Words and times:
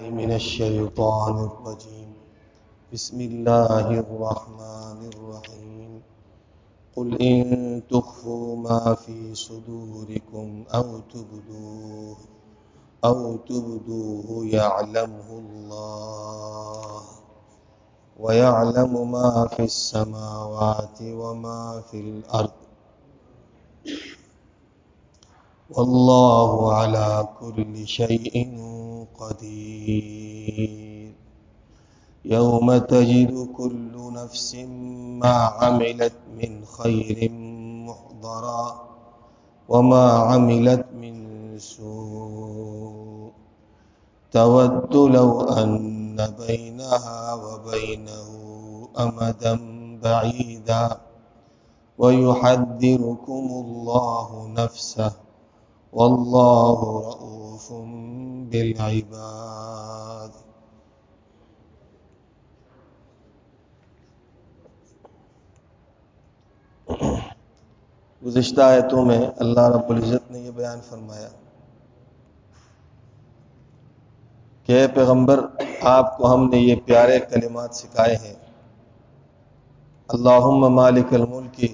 من 0.00 0.32
الشيطان 0.32 1.38
الرجيم. 1.38 2.10
بسم 2.92 3.20
الله 3.20 3.90
الرحمن 3.90 5.10
الرحيم. 5.14 6.02
قل 6.96 7.22
إن 7.22 7.82
تخفوا 7.90 8.56
ما 8.56 8.94
في 8.94 9.34
صدوركم 9.34 10.64
أو 10.74 10.98
تبدوه 10.98 12.16
أو 13.04 13.36
تبدوه 13.36 14.46
يعلمه 14.46 15.28
الله، 15.30 17.02
ويعلم 18.20 19.10
ما 19.12 19.46
في 19.46 19.62
السماوات 19.62 20.98
وما 21.02 21.82
في 21.90 22.00
الأرض. 22.00 22.63
والله 25.74 26.72
على 26.74 27.28
كل 27.40 27.86
شيء 27.86 28.34
قدير 29.20 31.14
يوم 32.24 32.76
تجد 32.78 33.48
كل 33.58 34.12
نفس 34.12 34.54
ما 35.18 35.34
عملت 35.58 36.14
من 36.38 36.64
خير 36.64 37.30
محضرا 37.90 38.64
وما 39.68 40.10
عملت 40.10 40.86
من 40.94 41.16
سوء. 41.58 43.32
تود 44.30 44.94
لو 44.94 45.40
أن 45.40 46.16
بينها 46.38 47.34
وبينه 47.34 48.28
أمدا 48.98 49.54
بعيدا 50.02 50.84
ويحذركم 51.98 53.46
الله 53.64 54.48
نفسه 54.48 55.23
والله 55.94 56.80
رؤوف 57.04 57.70
بالعباد. 58.50 60.28
گزشتہ 68.26 68.60
آیتوں 68.60 69.04
میں 69.04 69.26
اللہ 69.36 69.60
رب 69.60 69.90
العزت 69.90 70.30
نے 70.30 70.38
یہ 70.38 70.50
بیان 70.50 70.80
فرمایا 70.88 71.28
کہ 74.64 74.72
اے 74.72 74.86
پیغمبر، 74.88 75.40
آپ 75.82 76.16
کو 76.16 76.34
ہم 76.34 76.48
نے 76.48 76.56
یہ 76.56 76.76
پیارے 76.84 77.20
کلمات 77.20 77.74
سکھائے 77.74 78.16
ہیں۔ 78.16 78.34
اللہ 80.08 80.68
مالک 80.68 81.14
الملک، 81.14 81.64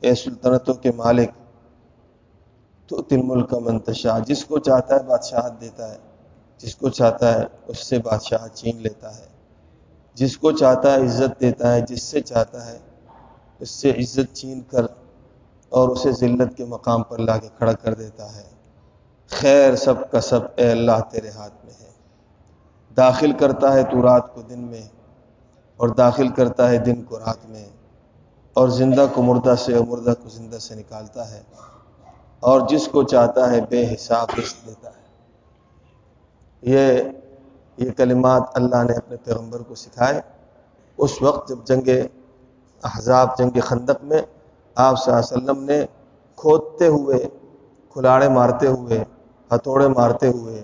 اے 0.00 0.14
سلطنتوں 0.14 0.74
کے 0.74 0.92
مالک 0.92 1.28
تو 2.88 3.02
تل 3.02 3.22
ملک 3.22 3.50
کا 3.50 3.58
منتشا 3.58 4.18
جس 4.18 4.44
کو 4.44 4.58
چاہتا 4.58 4.94
ہے 4.94 5.02
بادشاہت 5.02 5.60
دیتا 5.60 5.92
ہے، 5.92 5.98
جس 6.58 6.76
کو 6.76 6.88
چاہتا 6.88 7.34
ہے 7.34 7.44
اس 7.66 7.86
سے 7.86 7.98
بادشاہ 7.98 8.46
چھین 8.54 8.76
لیتا 8.76 9.16
ہے، 9.16 9.26
جس 10.14 10.38
کو 10.38 10.52
چاہتا 10.52 10.92
ہے 10.92 11.04
عزت 11.04 11.40
دیتا 11.40 11.74
ہے، 11.74 11.80
جس 11.80 12.02
سے 12.02 12.20
چاہتا 12.20 12.66
ہے 12.66 12.78
اس 13.60 13.70
سے 13.70 13.90
عزت 13.90 14.36
چھین 14.36 14.60
کر 14.60 14.86
اور 15.72 15.88
اسے 15.88 16.12
ذلت 16.12 16.56
کے 16.56 16.64
مقام 16.64 17.02
پر 17.02 17.18
لا 17.18 17.36
کے 17.38 17.48
کھڑا 17.58 17.72
کر 17.72 17.94
دیتا 17.94 18.36
ہے۔ 18.36 18.44
خیر 19.30 19.76
سب 19.76 20.10
کا 20.10 20.20
سب 20.20 20.40
اے 20.56 20.70
اللہ 20.70 21.00
تیرے 21.10 21.30
ہاتھ 21.30 21.64
میں 21.64 21.74
ہے۔ 21.80 21.90
داخل 22.96 23.32
کرتا 23.32 23.72
ہے 23.72 23.82
تو 23.82 24.02
رات 24.02 24.34
کو 24.34 24.42
دن 24.42 24.60
میں 24.60 24.82
اور 25.76 25.88
داخل 25.88 26.28
کرتا 26.28 26.68
ہے 26.68 26.78
دن 26.78 27.02
کو 27.02 27.18
رات 27.18 27.48
میں 27.48 27.68
اور 28.52 28.68
زندہ 28.68 29.06
کو 29.14 29.22
مردہ 29.22 29.54
سے 29.58 29.74
اور 29.74 29.84
مردہ 29.86 30.14
کو 30.22 30.28
زندہ 30.28 30.58
سے 30.58 30.74
نکالتا 30.74 31.30
ہے۔ 31.30 31.42
اور 32.40 32.60
جس 32.68 32.88
کو 32.88 33.02
چاہتا 33.02 33.50
ہے 33.50 33.60
بے 33.68 33.94
حساب 33.94 34.28
رزق 34.38 34.66
دیتا 34.66 34.90
ہے۔ 34.90 34.98
یہ 36.62 37.02
یہ 37.76 37.90
کلمات 37.90 38.42
اللہ 38.54 38.82
نے 38.82 38.92
اپنے 38.92 39.16
پیغمبر 39.24 39.60
کو 39.62 39.74
سکھائے۔ 39.74 40.20
اس 40.98 41.22
وقت 41.22 41.48
جب 41.48 41.56
جنگ 41.64 41.88
احزاب، 42.82 43.38
جنگ 43.38 43.60
خندق 43.60 44.04
میں 44.04 44.22
آپ 44.74 45.04
صلی 45.04 45.14
اللہ 45.14 45.26
علیہ 45.26 45.50
وسلم 45.50 45.64
نے 45.64 45.86
کھودتے 46.36 46.86
ہوئے، 46.86 47.18
کھلاڑے 47.92 48.28
مارتے 48.28 48.66
ہوئے، 48.66 49.04
ہتھوڑے 49.50 49.88
مارتے 49.88 50.28
ہوئے، 50.28 50.62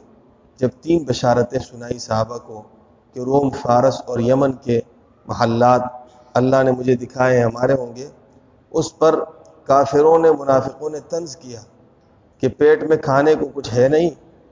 جب 0.57 0.69
تین 0.81 1.05
بشارتیں 1.05 1.59
سنائی 1.59 1.99
صحابہ 1.99 2.39
کو 2.39 2.63
کہ 3.13 3.21
روم، 3.21 3.51
فارس 3.51 4.03
اور 4.07 4.19
یمن 4.19 4.53
کے 4.53 4.81
محلات 5.27 5.81
اللہ 6.35 6.63
نے 6.63 6.71
مجھے 6.71 6.97
دکھائے، 6.97 7.43
ہمارے 7.43 7.73
ہوں 7.73 7.97
گے، 7.97 8.09
اس 8.71 8.99
پر 8.99 9.25
کافروں 9.65 10.19
نے، 10.19 10.33
منافقوں 10.33 10.91
نے 10.91 11.01
طنز 11.01 11.37
کیا 11.37 11.61
کہ 12.39 12.49
پیٹ 12.49 12.83
میں 12.83 12.97
کھانے 12.97 13.35
کو 13.35 13.47
کچھ 13.55 13.75
ہے 13.75 13.89
نہیں، 13.89 14.11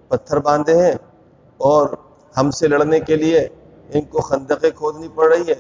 پتھر 0.09 0.39
باندھے 0.39 0.87
ہیں 0.87 0.95
اور 1.57 1.89
ہم 2.37 2.51
سے 2.51 2.69
لڑنے 2.69 3.01
کے 3.01 3.17
لیے 3.17 3.49
ان 3.93 4.03
کو 4.03 4.21
خندقیں 4.21 4.71
کھودنی 4.71 5.09
پڑ 5.15 5.33
رہی 5.33 5.49
ہے 5.49 5.55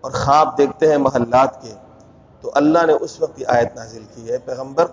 اور 0.00 0.10
خواب 0.10 0.58
دیکھتے 0.58 0.90
ہیں 0.90 0.98
محلات 0.98 1.62
کے۔ 1.62 1.74
تو 2.40 2.50
اللہ 2.54 2.86
نے 2.86 2.92
اس 2.92 3.20
وقت 3.20 3.40
یہ 3.40 3.46
آیت 3.48 3.76
نازل 3.76 4.02
کی 4.14 4.30
ہے۔ 4.30 4.38
پیغمبر، 4.38 4.86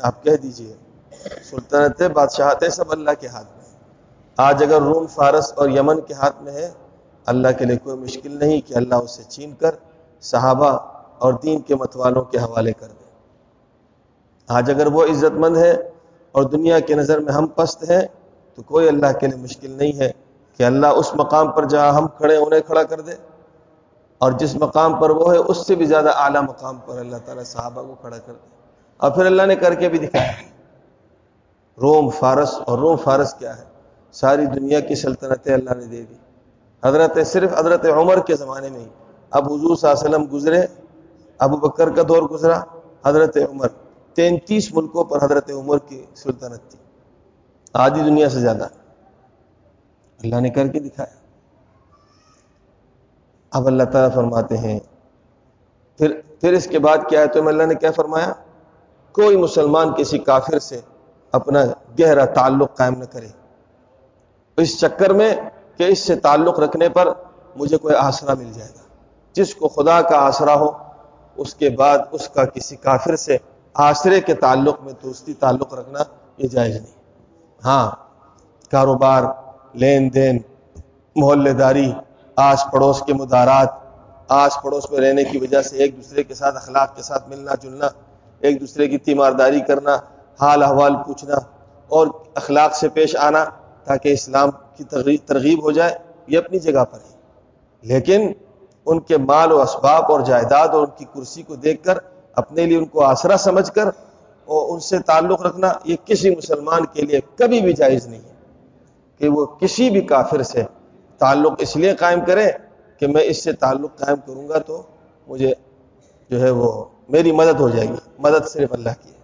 آپ 0.00 0.24
کہہ 0.24 0.36
دیجیے، 0.42 0.76
سلطنت 1.50 2.02
بادشاہتیں 2.02 2.68
سب 2.68 2.84
اللہ 2.88 3.10
کے 3.20 3.26
ہاتھ 3.26 3.48
میں۔ 3.56 3.64
آج 4.36 4.62
اگر 4.62 4.82
روم، 4.82 5.06
فارس 5.06 5.52
اور 5.56 5.68
یمن 5.68 6.00
کے 6.00 6.14
ہاتھ 6.14 6.42
میں 6.42 6.52
ہے، 6.52 6.70
اللہ 7.26 7.48
کے 7.58 7.64
لیے 7.64 7.76
کوئی 7.76 7.96
مشکل 7.96 8.38
نہیں 8.38 8.60
کہ 8.60 8.74
اللہ 8.74 8.94
اسے 8.94 9.22
چھین 9.22 9.54
کر 9.54 9.70
صحابہ 10.20 10.78
اور 11.18 11.32
دین 11.32 11.60
کے 11.60 11.74
متوالوں 11.74 12.24
کے 12.24 12.38
حوالے 12.38 12.72
کر 12.72 12.86
دے۔ 12.86 13.05
آج 14.48 14.70
اگر 14.70 14.86
وہ 14.86 15.04
عزت 15.04 15.32
مند 15.32 15.56
ہے 15.56 15.90
اور 16.32 16.42
دنیا 16.42 16.78
کے 16.78 16.94
نظر 16.94 17.18
میں 17.18 17.32
ہم 17.32 17.46
پست 17.46 17.90
ہیں، 17.90 18.02
تو 18.54 18.62
کوئی 18.62 18.88
اللہ 18.88 19.18
کے 19.20 19.26
لیے 19.26 19.42
مشکل 19.42 19.70
نہیں 19.70 19.92
ہے 19.98 20.12
کہ 20.56 20.62
اللہ 20.62 20.86
اس 20.86 21.14
مقام 21.14 21.50
پر 21.50 21.64
جہاں 21.64 21.92
ہم 21.92 22.08
کھڑے 22.08 22.36
انہیں 22.36 22.60
کھڑا 22.60 22.82
کر 22.82 23.00
دے۔ 23.00 23.12
اور 24.18 24.32
جس 24.32 24.56
مقام 24.56 25.00
پر 25.00 25.10
وہ 25.10 25.32
ہے، 25.32 25.38
اس 25.38 25.66
سے 25.66 25.74
بھی 25.74 25.86
زیادہ 25.86 26.10
اعلیٰ 26.16 26.42
مقام 26.42 26.78
پر 26.86 26.98
اللہ 26.98 27.16
تعالیٰ 27.24 27.44
صحابہ 27.44 27.82
کو 27.82 27.94
کھڑا 28.00 28.16
کر 28.18 28.32
دے۔ 28.32 28.56
اور 28.96 29.10
پھر 29.10 29.26
اللہ 29.26 29.42
نے 29.42 29.56
کر 29.56 29.74
کے 29.74 29.88
بھی 29.88 29.98
دکھایا۔ 29.98 30.32
روم 31.80 32.10
فارس، 32.10 32.54
اور 32.66 32.78
روم 32.78 32.96
فارس 32.96 33.34
کیا 33.34 33.58
ہے؟ 33.58 33.64
ساری 34.12 34.46
دنیا 34.46 34.80
کی 34.80 34.94
سلطنتیں 34.94 35.54
اللہ 35.54 35.74
نے 35.74 35.84
دے 35.84 36.02
دی۔ 36.10 36.14
حضرت 36.84 37.18
صرف 37.26 37.50
حضرت 37.58 37.86
عمر 37.86 38.20
کے 38.20 38.36
زمانے 38.36 38.68
میں 38.68 38.80
ہی۔ 38.80 38.88
اب 39.30 39.52
حضور 39.52 39.76
صلی 39.76 39.90
اللہ 39.90 40.00
علیہ 40.00 40.16
وسلم 40.16 40.36
گزرے، 40.36 40.66
ابو 41.38 41.56
بکر 41.56 41.90
کا 41.90 42.02
دور 42.08 42.22
گزرا، 42.22 42.60
حضرت 43.06 43.36
عمر۔ 43.36 43.66
تینتیس 44.16 44.74
ملکوں 44.74 45.04
پر 45.04 45.24
حضرت 45.24 45.50
عمر 45.50 45.78
کی 45.78 46.04
سلطنت 46.14 46.70
تھی۔ 46.70 46.78
آدھی 47.72 48.02
دنیا 48.02 48.28
سے 48.28 48.40
زیادہ۔ 48.40 48.64
اللہ 50.22 50.40
نے 50.40 50.50
کر 50.50 50.66
کے 50.66 50.80
دکھایا۔ 50.80 51.16
اب 53.50 53.66
اللہ 53.66 53.82
تعالیٰ 53.82 54.14
فرماتے 54.14 54.56
ہیں، 54.56 54.80
پھر 55.98 56.20
پھر 56.40 56.52
اس 56.52 56.66
کے 56.66 56.78
بعد 56.78 56.98
کیا 57.08 57.20
ہے؟ 57.20 57.26
تو 57.26 57.48
اللہ 57.48 57.62
نے 57.62 57.74
کیا 57.74 57.90
فرمایا؟ 57.90 58.32
کوئی 59.12 59.36
مسلمان 59.36 59.94
کسی 59.94 60.18
کافر 60.18 60.58
سے 60.58 60.80
اپنا 61.32 61.64
گہرا 62.00 62.24
تعلق 62.24 62.76
قائم 62.76 62.94
نہ 62.94 63.04
کرے۔ 63.04 63.28
اس 64.56 64.80
چکر 64.80 65.12
میں 65.12 65.34
کہ 65.76 65.82
اس 65.82 65.98
سے 65.98 66.16
تعلق 66.16 66.58
رکھنے 66.58 66.88
پر 66.88 67.08
مجھے 67.56 67.76
کوئی 67.76 67.94
آسرا 67.94 68.34
مل 68.34 68.52
جائے 68.52 68.70
گا۔ 68.76 68.82
جس 69.32 69.54
کو 69.54 69.68
خدا 69.68 70.02
کا 70.02 70.16
آسرا 70.16 70.54
ہو، 70.54 70.70
اس 71.36 71.54
کے 71.54 71.70
بعد 71.70 71.98
اس 72.10 72.28
کا 72.28 72.44
کسی 72.44 72.76
کافر 72.76 73.16
سے 73.16 73.36
آسرے 73.78 74.20
کے 74.20 74.34
تعلق 74.34 74.82
میں 74.82 74.92
دوستی 75.02 75.34
تعلق 75.34 75.74
رکھنا 75.74 75.98
یہ 76.36 76.48
جائز 76.48 76.76
نہیں۔ 76.76 76.94
ہاں 77.64 77.90
کاروبار، 78.70 79.22
لین 79.74 80.14
دین، 80.14 80.38
محلے 81.16 81.52
داری، 81.52 81.92
آس 82.36 82.64
پڑوس 82.72 83.02
کے 83.02 83.14
مدارات، 83.14 83.68
آس 84.28 84.58
پڑوس 84.62 84.90
میں 84.90 85.00
رہنے 85.00 85.24
کی 85.24 85.38
وجہ 85.38 85.62
سے 85.62 85.76
ایک 85.76 85.96
دوسرے 85.96 86.22
کے 86.22 86.34
ساتھ 86.34 86.56
اخلاق 86.56 86.96
کے 86.96 87.02
ساتھ 87.02 87.28
ملنا 87.28 87.54
جلنا، 87.54 87.86
ایک 88.40 88.60
دوسرے 88.60 88.88
کی 88.88 88.98
تیمارداری 88.98 89.60
کرنا، 89.60 89.96
حال 90.40 90.62
احوال 90.62 90.96
پوچھنا 91.06 91.34
اور 91.88 92.06
اخلاق 92.34 92.74
سے 92.74 92.88
پیش 92.88 93.16
آنا 93.16 93.44
تاکہ 93.84 94.08
اسلام 94.08 94.50
کی 94.76 94.84
ترغیب 95.18 95.62
ہو 95.62 95.70
جائے، 95.70 95.98
یہ 96.26 96.38
اپنی 96.38 96.58
جگہ 96.58 96.84
پر 96.84 96.98
ہے۔ 96.98 97.16
لیکن 97.82 98.32
ان 98.86 99.00
کے 99.00 99.16
مال 99.16 99.52
و 99.52 99.60
اسباب 99.60 100.12
اور 100.12 100.20
جائیداد 100.20 100.68
اور 100.68 100.80
ان 100.80 100.98
کی 100.98 101.04
کرسی 101.04 101.42
کو 101.42 101.54
دیکھ 101.54 101.84
کر 101.84 101.98
اپنے 102.36 102.66
لیے 102.66 102.78
ان 102.78 102.84
کو 102.84 103.04
آسرا 103.04 103.36
سمجھ 103.36 103.70
کر 103.72 103.88
اور 104.44 104.74
ان 104.74 104.80
سے 104.80 104.98
تعلق 104.98 105.42
رکھنا 105.42 105.72
یہ 105.84 105.96
کسی 106.04 106.30
مسلمان 106.30 106.86
کے 106.86 107.02
لیے 107.02 107.20
کبھی 107.36 107.60
بھی 107.60 107.72
جائز 107.72 108.06
نہیں 108.06 108.20
ہے 108.20 108.34
کہ 109.18 109.28
وہ 109.28 109.46
کسی 109.46 109.90
بھی 109.90 110.00
کافر 110.00 110.42
سے 110.42 110.62
تعلق 111.18 111.52
اس 111.58 111.76
لیے 111.76 111.94
قائم 111.94 112.24
کرے 112.24 112.50
کہ 113.00 113.06
میں 113.06 113.22
اس 113.22 113.44
سے 113.44 113.52
تعلق 113.52 113.96
قائم 113.96 114.16
کروں 114.26 114.48
گا 114.48 114.58
تو 114.58 114.82
مجھے 115.28 115.52
جو 116.30 116.40
ہے 116.40 116.50
وہ 116.50 116.84
میری 117.08 117.32
مدد 117.32 117.60
ہو 117.60 117.68
جائے 117.68 117.88
گی۔ 117.88 117.96
مدد 118.18 118.48
صرف 118.48 118.72
اللہ 118.72 118.90
کی 119.02 119.10
ہے۔ 119.10 119.16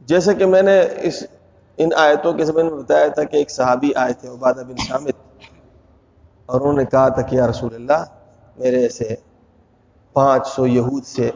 جیسے 0.00 0.34
کہ 0.34 0.46
میں 0.46 0.62
نے 0.62 0.80
اس 1.02 1.22
ان 1.76 1.88
آیتوں 1.96 2.32
کے 2.32 2.44
زمین 2.44 2.66
میں 2.66 2.74
بتایا 2.74 3.08
تھا 3.08 3.24
کہ 3.24 3.36
ایک 3.36 3.50
صحابی 3.50 3.90
آئے 3.94 4.12
تھے، 4.12 4.28
عبادہ 4.28 4.62
بن 4.68 4.76
سامد 4.88 5.27
اور 6.48 6.60
انہوں 6.60 6.72
نے 6.72 6.84
کہا 6.84 7.08
تھا 7.08 7.22
کہ 7.22 7.36
یا 7.36 7.46
رسول 7.46 7.74
اللہ، 7.74 8.04
میرے 8.58 8.88
سے 8.88 9.14
پانچ 10.12 10.46
سو 10.46 10.66
یہود 10.66 11.04
سے 11.04 11.30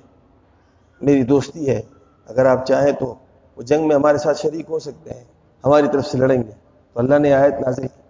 میری 1.01 1.23
دوستی 1.23 1.71
ہے، 1.71 1.83
اگر 2.27 2.47
آپ 2.47 2.67
چاہیں 2.67 2.93
تو 2.93 3.15
وہ 3.57 3.63
جنگ 3.63 3.89
میں 3.89 3.97
ہمارے 3.97 4.19
ساتھ 4.19 4.39
شریک 4.39 4.67
ہو 4.71 4.79
سکتے 4.79 5.11
ہیں، 5.11 5.25
ہماری 5.65 5.87
طرف 5.93 6.07
سے 6.07 6.19
لڑیں 6.19 6.43
گے۔ 6.43 6.53
تو 6.93 7.01
اللہ 7.01 7.19
نے 7.19 7.35
آیت 7.35 7.53
نازل 7.53 7.83
کی۔ 7.83 8.03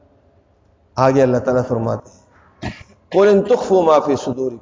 آگے 0.94 1.22
اللہ 1.22 1.38
تعالیٰ 1.38 1.62
فرماتے 1.69 2.10
ہیں 2.10 2.70
کون 3.12 3.43
تخ 3.43 3.72
و 3.72 3.82
معافی 3.82 4.16
سدوری 4.16 4.56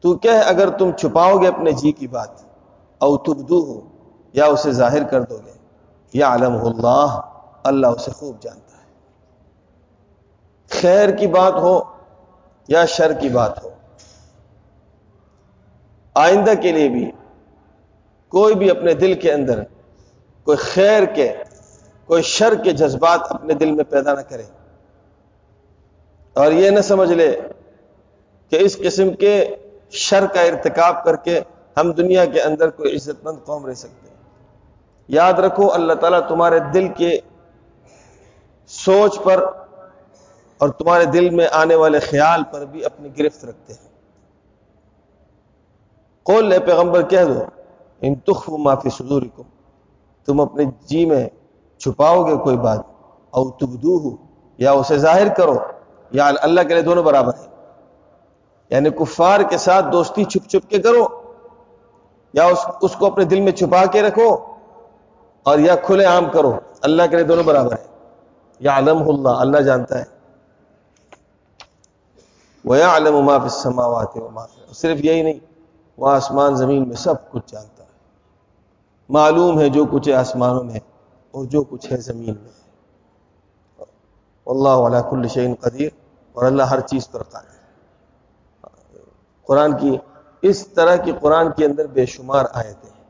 تو 0.00 0.18
کہ 0.18 0.28
اگر 0.28 0.70
تم 0.70 0.90
چھپاؤ 0.92 1.38
گے 1.38 1.48
اپنے 1.48 1.72
جی 1.72 1.92
کی 1.92 2.06
بات، 2.06 2.28
او 2.98 3.16
تبدو 3.16 3.64
ہو 3.64 3.80
یا 4.32 4.44
اسے 4.44 4.72
ظاہر 4.72 5.04
کر 5.04 5.22
دو 5.22 5.38
گے۔ 5.46 5.52
یا 6.12 6.34
علم 6.34 6.54
اللہ 6.54 7.20
اللہ 7.64 7.86
اسے 7.86 8.10
خوب 8.10 8.36
جانتا 8.40 8.71
خیر 10.80 11.10
کی 11.10 11.26
بات 11.26 11.52
ہو 11.52 11.80
یا 12.68 12.84
شر 12.86 13.12
کی 13.12 13.28
بات 13.28 13.64
ہو، 13.64 13.70
آئندہ 16.14 16.50
کے 16.62 16.72
لیے 16.72 16.88
بھی 16.88 17.10
کوئی 18.28 18.54
بھی 18.54 18.70
اپنے 18.70 18.94
دل 18.94 19.14
کے 19.14 19.32
اندر 19.32 19.62
کوئی 20.44 20.56
خیر 20.56 21.04
کے، 21.04 21.32
کوئی 22.06 22.22
شر 22.22 22.54
کے 22.64 22.72
جذبات 22.72 23.20
اپنے 23.28 23.54
دل 23.54 23.72
میں 23.72 23.84
پیدا 23.84 24.14
نہ 24.14 24.20
کرے۔ 24.20 24.42
اور 26.34 26.52
یہ 26.52 26.70
نہ 26.70 26.80
سمجھ 26.80 27.12
لے 27.12 27.40
کہ 28.48 28.56
اس 28.56 28.76
قسم 28.78 29.12
کے 29.12 29.56
شر 29.90 30.26
کا 30.26 30.40
ارتکاب 30.40 31.04
کر 31.04 31.16
کے 31.16 31.40
ہم 31.76 31.92
دنیا 31.92 32.24
کے 32.24 32.42
اندر 32.42 32.70
کوئی 32.70 32.96
عزت 32.96 33.24
مند 33.24 33.44
قوم 33.44 33.66
رہ 33.66 33.74
سکتے 33.74 34.08
ہیں۔ 34.08 34.16
یاد 35.08 35.32
رکھو، 35.32 35.72
اللہ 35.72 35.92
تعالیٰ 35.92 36.28
تمہارے 36.28 36.58
دل 36.74 36.88
کے 36.96 37.18
سوچ 38.66 39.18
پر 39.22 39.44
اور 40.62 40.68
تمہارے 40.68 41.04
دل 41.04 41.30
میں 41.30 41.46
آنے 41.52 41.74
والے 41.74 41.98
خیال 41.98 42.42
پر 42.52 42.64
بھی 42.64 42.84
اپنی 42.84 43.18
گرفت 43.18 43.44
رکھتے 43.44 43.72
ہیں۔ 43.72 43.88
قول 46.22 46.48
لے 46.48 46.58
پیغمبر، 46.58 47.02
کہہ 47.02 47.24
دو، 47.24 47.44
ان 48.00 48.14
تخ 48.14 48.48
معافی 48.48 48.90
سزوری 48.90 49.28
کو 49.28 49.42
تم 50.26 50.40
اپنے 50.40 50.64
جی 50.86 51.06
میں 51.06 51.28
چھپاؤ 51.78 52.26
گے 52.26 52.36
کوئی 52.36 52.56
بات، 52.56 52.78
او 53.30 53.50
تبدو 53.50 53.98
ہو 53.98 54.16
یا 54.58 54.72
اسے 54.72 54.98
ظاہر 54.98 55.34
کرو، 55.34 55.54
یا 56.10 56.30
اللہ 56.42 56.60
کے 56.60 56.74
لیے 56.74 56.82
دونوں 56.82 57.02
برابر 57.02 57.34
ہیں۔ 57.34 57.48
یعنی 58.70 58.90
کفار 58.90 59.40
کے 59.40 59.58
ساتھ 59.58 59.86
دوستی 59.92 60.24
چھپ 60.24 60.48
چھپ 60.48 60.70
کے 60.70 60.78
کرو، 60.78 61.22
یا 62.32 62.44
اس 62.44 62.66
اس 62.82 62.96
کو 62.96 63.06
اپنے 63.06 63.24
دل 63.24 63.40
میں 63.40 63.52
چھپا 63.52 63.86
کے 63.86 64.02
رکھو، 64.02 64.36
اور 65.42 65.58
یا 65.58 65.74
کھلے 65.74 66.04
عام 66.04 66.30
کرو، 66.32 66.52
اللہ 66.82 67.02
کے 67.10 67.16
لیے 67.16 67.24
دونوں 67.24 67.44
برابر 67.44 67.72
ہیں۔ 67.72 68.14
یا 68.60 68.78
علم 68.78 69.02
اللہ 69.08 69.28
اللہ 69.28 69.58
جانتا 69.58 69.98
ہے۔ 69.98 70.21
وہ 72.64 72.76
یا 72.78 72.96
علم 72.96 73.14
معاف 73.20 73.50
سماوات 73.52 74.16
صرف 74.76 74.98
یہی 75.04 75.22
نہیں، 75.22 75.38
وہ 75.98 76.08
آسمان، 76.10 76.54
زمین 76.54 76.88
میں 76.88 76.96
سب 76.96 77.30
کچھ 77.30 77.52
جانتا 77.52 77.82
ہے۔ 77.84 77.90
معلوم 79.08 79.60
ہے 79.60 79.68
جو 79.68 79.84
کچھ 79.86 80.08
ہے 80.08 80.14
آسمانوں 80.14 80.64
میں 80.64 80.80
اور 81.34 81.44
جو 81.44 81.62
کچھ 81.62 81.92
ہے 81.92 81.96
زمین 82.00 82.34
میں۔ 82.42 82.50
اللہ 84.46 84.76
علیہ 84.86 85.00
کل 85.10 85.28
شعین 85.28 85.54
قدیر، 85.60 85.88
اور 86.32 86.44
اللہ 86.44 86.62
ہر 86.62 86.80
چیز 86.80 87.10
پر 87.10 87.22
قادر 87.22 87.50
قرآن 89.46 89.76
کی، 89.76 89.96
اس 90.42 90.66
طرح 90.66 90.96
کی 90.96 91.12
قرآن 91.20 91.52
کے 91.52 91.64
اندر 91.64 91.86
بے 91.86 92.06
شمار 92.06 92.44
آیتیں 92.52 92.90
ہیں، 92.90 93.04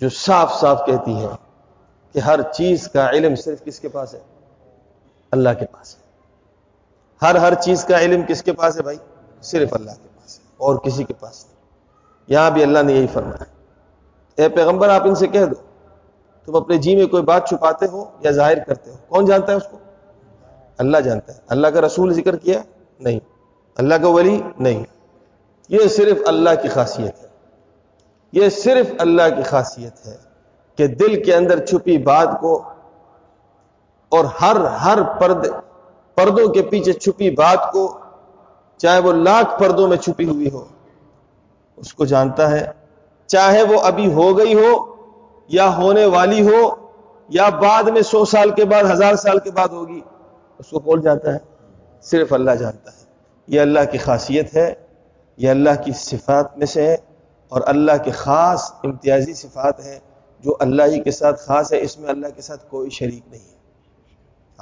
جو 0.00 0.08
صاف 0.08 0.60
صاف 0.60 0.84
کہتی 0.86 1.14
ہیں 1.14 1.36
کہ 2.14 2.18
ہر 2.18 2.42
چیز 2.52 2.88
کا 2.88 3.08
علم 3.10 3.34
صرف 3.34 3.64
کس 3.64 3.80
کے 3.80 3.88
پاس 3.88 4.14
ہے؟ 4.14 4.20
اللہ 5.30 5.58
کے 5.58 5.66
پاس 5.66 5.94
ہے۔ 5.96 6.00
ہر 7.22 7.34
ہر 7.34 7.54
چیز 7.54 7.84
کا 7.84 8.00
علم 8.00 8.22
کس 8.28 8.42
کے 8.42 8.52
پاس 8.52 8.76
ہے 8.76 8.82
بھائی؟ 8.82 8.96
صرف 9.42 9.74
اللہ 9.74 9.90
کے 9.90 10.08
پاس 10.08 10.38
ہے، 10.38 10.44
اور 10.56 10.76
کسی 10.76 11.04
کے 11.04 11.14
پاس 11.14 11.46
نہیں۔ 11.46 11.56
یہاں 12.26 12.50
بھی 12.50 12.62
اللہ 12.62 12.78
نے 12.78 12.92
یہی 12.92 13.06
فرمایا 13.06 13.44
اے 14.36 14.48
پیغمبر، 14.48 14.88
آپ 14.88 15.02
ان 15.04 15.14
سے 15.14 15.26
کہہ 15.26 15.44
دو۔ 15.44 15.54
تم 16.46 16.56
اپنے 16.56 16.76
جی 16.76 16.96
میں 16.96 17.06
کوئی 17.06 17.22
بات 17.22 17.48
چھپاتے 17.48 17.86
ہو 17.86 18.04
یا 18.20 18.30
ظاہر 18.30 18.58
کرتے 18.58 18.90
ہو؟ 18.90 18.96
کون 19.08 19.24
جانتا 19.24 19.52
ہے 19.52 19.56
اس 19.56 19.62
کو؟ 19.70 19.78
اللہ 20.78 20.98
جانتا 20.98 21.34
ہے۔ 21.34 21.40
اللہ 21.48 21.66
کا 21.66 21.80
رسول 21.80 22.14
ذکر 22.14 22.36
کیا؟ 22.36 22.60
نہیں۔ 23.00 23.20
اللہ 23.76 23.94
کا 23.94 24.08
ولی؟ 24.08 24.42
نہیں۔ 24.58 24.84
یہ 25.68 25.88
صرف 25.88 26.18
اللہ 26.26 26.50
کی 26.62 26.68
خاصیت 26.68 27.22
ہے۔ 27.22 27.28
یہ 28.32 28.48
صرف 28.48 28.86
اللہ 28.98 29.22
کی 29.36 29.42
خاصیت 29.42 30.06
ہے 30.06 30.16
کہ 30.76 30.86
دل 30.86 31.24
کے 31.24 31.34
اندر 31.34 31.66
چھپی 31.66 31.98
بات 31.98 32.28
کو 32.40 32.62
اور 34.08 34.24
ہر 34.24 34.56
ہر 34.56 35.02
پرد 35.20 35.46
پردوں 36.14 36.48
کے 36.48 36.62
پیچھے 36.62 36.92
چھپی 36.92 37.30
بات 37.30 37.72
کو 37.72 37.98
چاہے 38.76 38.98
وہ 38.98 39.12
لاکھ 39.12 39.60
پردوں 39.60 39.88
میں 39.88 39.96
چھپی 39.96 40.28
ہوئی 40.28 40.50
ہو، 40.50 40.64
اس 41.76 41.94
کو 41.94 42.04
جانتا 42.04 42.50
ہے۔ 42.50 42.66
چاہے 43.26 43.62
وہ 43.62 43.80
ابھی 43.80 44.12
ہو 44.12 44.38
گئی 44.38 44.54
ہو 44.54 44.96
یا 45.48 45.76
ہونے 45.76 46.04
والی 46.06 46.48
ہو 46.48 46.88
یا 47.28 47.48
بعد 47.48 47.82
میں 47.82 48.02
سو 48.02 48.24
سال 48.24 48.50
کے 48.50 48.64
بعد، 48.64 48.84
ہزار 48.92 49.14
سال 49.14 49.38
کے 49.38 49.50
بعد 49.50 49.68
ہوگی، 49.68 50.00
اس 50.58 50.66
کو 50.66 50.78
کون 50.78 51.00
جانتا 51.00 51.32
ہے؟ 51.32 51.38
صرف 52.02 52.32
اللہ 52.32 52.50
جانتا 52.50 52.90
ہے۔ 52.90 53.04
یہ 53.46 53.60
اللہ 53.60 53.80
کی 53.90 53.98
خاصیت 53.98 54.56
ہے، 54.56 54.74
یہ 55.36 55.50
اللہ 55.50 55.82
کی 55.84 55.92
صفات 55.92 56.58
میں 56.58 56.66
سے 56.66 56.86
ہے 56.86 56.96
اور 57.48 57.60
اللہ 57.66 57.92
کے 58.04 58.10
خاص 58.10 58.72
امتیازی 58.84 59.34
صفات 59.34 59.84
ہے 59.84 59.98
جو 60.40 60.56
اللہ 60.60 60.82
ہی 60.82 61.00
کے 61.00 61.10
ساتھ 61.10 61.40
خاص 61.40 61.72
ہے، 61.72 61.82
اس 61.82 61.98
میں 61.98 62.08
اللہ 62.08 62.26
کے 62.36 62.42
ساتھ 62.42 62.66
کوئی 62.70 62.90
شریک 62.90 63.28
نہیں 63.30 63.48
ہے۔ 63.52 63.61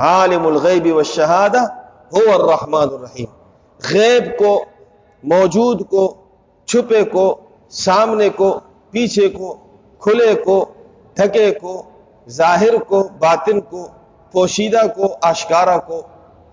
عالم 0.01 0.47
الغیب 0.47 0.97
و 0.97 1.03
شہادہ 1.03 1.61
ہو 2.13 2.35
الرحمن 2.35 2.83
الرحیم۔ 2.83 3.27
غیب 3.91 4.39
کو، 4.39 4.65
موجود 5.23 5.89
کو، 5.89 6.15
چھپے 6.65 7.05
کو، 7.05 7.41
سامنے 7.71 8.29
کو، 8.29 8.61
پیچھے 8.91 9.29
کو، 9.29 9.57
کھلے 9.99 10.35
کو، 10.35 10.73
ڈھکے 11.15 11.51
کو، 11.51 11.83
ظاہر 12.29 12.83
کو، 12.89 13.03
باطن 13.03 13.61
کو، 13.61 13.89
پوشیدہ 14.33 14.87
کو 14.97 15.17
آشکارا 15.23 15.79
کو، 15.79 16.03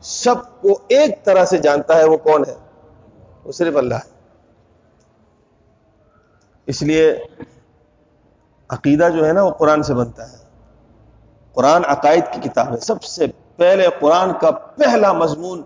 سب 0.01 0.61
کو 0.61 0.79
ایک 0.87 1.25
طرح 1.25 1.45
سے 1.45 1.57
جانتا 1.57 1.97
ہے 1.97 2.03
وہ 2.03 2.17
کون 2.17 2.43
ہے؟ 2.47 2.55
وہ 3.45 3.51
صرف 3.51 3.75
اللہ 3.75 3.95
ہے۔ 3.95 4.17
اس 6.65 6.81
لیے 6.81 7.23
عقیدہ 8.69 9.09
جو 9.09 9.27
ہے 9.27 9.33
نا 9.33 9.43
وہ 9.43 9.51
قرآن 9.51 9.83
سے 9.83 9.93
بنتا 9.93 10.31
ہے۔ 10.31 10.46
قرآن 11.57 11.81
عقائد 11.87 12.23
کی 12.31 12.49
کتاب 12.49 12.71
ہے۔ 12.71 12.77
سب 12.77 13.03
سے 13.03 13.25
پہلے 13.55 13.87
قرآن 13.99 14.31
کا 14.41 14.51
پہلا 14.51 15.13
مضمون، 15.13 15.61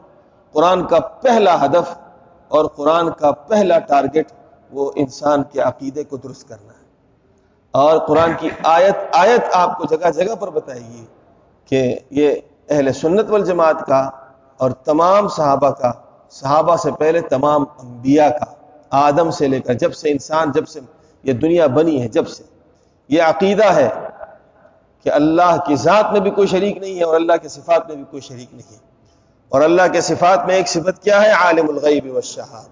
قرآن 0.52 0.88
کا 0.88 1.00
پہلا 1.00 1.66
ہدف 1.66 1.98
اور 2.48 2.66
قرآن 2.66 3.12
کا 3.12 3.32
پہلا 3.32 3.80
ٹارگٹ 3.80 4.32
وہ 4.72 4.92
انسان 4.96 5.44
کے 5.44 5.62
عقیدے 5.62 6.04
کو 6.04 6.18
درست 6.18 6.50
کرنا 6.50 6.74
ہے۔ 6.74 6.82
اور 7.72 7.98
قرآن 7.98 8.32
کی 8.40 8.50
آیت 8.64 8.96
آیت 9.14 9.42
آپ 9.54 9.78
کو 9.78 9.86
جگہ 9.86 10.12
جگہ 10.12 10.36
پر 10.36 10.50
بتائے 10.50 10.80
گی 10.80 11.06
کہ 11.66 12.00
یہ 12.12 12.36
اہل 12.70 12.94
سنت 12.94 13.30
والجماعت 13.30 13.86
کا 13.88 14.10
اور 14.58 14.72
تمام 14.72 15.28
صحابہ 15.28 15.70
کا، 15.70 15.92
صحابہ 16.30 16.76
سے 16.76 16.92
پہلے 16.92 17.22
تمام 17.22 17.66
انبیاء 17.84 18.30
کا، 18.30 18.46
آدم 18.90 19.32
سے 19.32 19.48
لے 19.48 19.60
کر 19.60 19.74
جب 19.74 19.94
سے 19.94 20.12
انسان، 20.12 20.52
جب 20.52 20.68
سے 20.68 20.80
یہ 21.24 21.34
دنیا 21.34 21.68
بنی 21.68 22.02
ہے، 22.02 22.08
جب 22.08 22.28
سے 22.28 22.44
یہ 23.10 23.24
عقیدہ 23.24 23.66
ہے۔ 23.66 23.90
کہ 25.04 25.10
اللہ 25.10 25.56
کی 25.68 25.76
ذات 25.76 26.12
میں 26.12 26.20
بھی 26.20 26.32
کوئی 26.32 26.48
شریک 26.48 26.78
نہیں 26.78 27.00
ہے 27.00 27.04
اور 27.04 27.16
اللہ 27.16 27.34
کے 27.42 27.50
صفات 27.50 27.88
میں 27.88 27.96
بھی 27.96 28.04
کوئی 28.10 28.22
شریک 28.22 28.54
نہیں 28.54 28.74
ہے۔ 28.74 28.78
اور 29.50 29.62
اللہ 29.62 29.82
کے 29.94 30.02
صفات 30.02 30.46
میں 30.46 30.56
ایک 30.56 30.68
صفت 30.68 31.04
کیا 31.04 31.22
ہے؟ 31.22 31.32
عالم 31.32 31.70
الغیب 31.70 32.12
والشہادہ۔ 32.12 32.68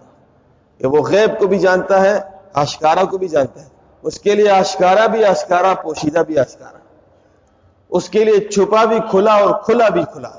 کہ 0.78 0.88
وہ 0.88 1.02
غیب 1.08 1.40
کو 1.40 1.48
بھی 1.48 1.60
جانتا 1.60 2.02
ہے، 2.02 2.20
آشکارا 2.54 3.04
کو 3.04 3.18
بھی 3.18 3.28
جانتا 3.28 3.62
ہے۔ 3.62 3.68
اس 4.02 4.20
کے 4.20 4.36
لیے 4.36 4.50
آشکارا 4.50 5.08
بھی 5.08 5.26
آشکارا، 5.26 5.74
پوشیدہ 5.74 6.20
بھی 6.20 6.40
آشکارا۔ 6.40 6.78
اس 7.90 8.10
کے 8.10 8.24
لیے 8.24 8.40
چھپا 8.40 8.86
بھی 8.86 9.00
کھلا 9.10 9.34
اور 9.34 9.62
کھلا 9.66 9.90
بھی 9.90 10.04
کھلا۔ 10.14 10.30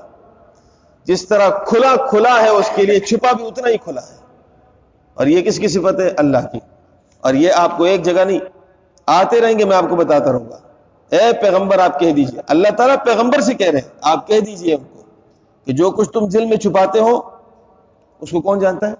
جس 1.04 1.28
طرح 1.28 1.48
کھلا 1.48 1.96
کھلا 2.10 2.42
ہے، 2.42 2.48
اس 2.48 2.70
کے 2.74 2.82
لیے 2.82 3.00
چھپا 3.00 3.32
بھی 3.32 3.46
اتنا 3.46 3.68
ہی 3.68 3.76
کھلا 3.76 4.00
ہے۔ 4.00 4.16
اور 5.14 5.26
یہ 5.26 5.42
کس 5.42 5.58
کی 5.58 5.68
صفت 5.68 6.00
ہے؟ 6.00 6.10
اللہ 6.16 6.38
کی۔ 6.52 6.58
اور 7.20 7.34
یہ 7.34 7.52
آپ 7.52 7.76
کو 7.76 7.84
ایک 7.84 8.02
جگہ 8.02 8.24
نہیں، 8.24 8.38
آتے 9.06 9.40
رہیں 9.40 9.58
گے، 9.58 9.64
میں 9.64 9.76
آپ 9.76 9.84
کو 9.90 9.96
بتاتا 9.96 10.32
رہوں 10.32 10.50
گا۔ 10.50 10.58
اے 11.10 11.32
پیغمبر 11.40 11.78
آپ 11.78 12.00
کہہ 12.00 12.12
دیجیے۔ 12.12 12.40
اللہ 12.48 12.68
تعالیٰ 12.76 12.96
پیغمبر 13.04 13.40
سے 13.40 13.54
کہہ 13.54 13.70
رہے 13.70 13.78
ہیں 13.78 13.88
آپ 14.02 14.26
کہہ 14.26 14.40
دیجیے 14.40 14.74
ہم 14.74 14.84
کو 14.84 15.02
کہ 15.64 15.72
جو 15.72 15.90
کچھ 15.90 16.10
تم 16.10 16.26
دل 16.26 16.44
میں 16.44 16.56
چھپاتے 16.56 17.00
ہو 17.00 17.20
اس 18.20 18.30
کو 18.30 18.40
کون 18.40 18.58
جانتا 18.58 18.88
ہے؟ 18.88 18.94